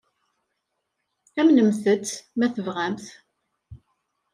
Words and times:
Amnemt-tt, 1.39 2.07
ma 2.37 2.47
tebɣamt. 2.53 3.05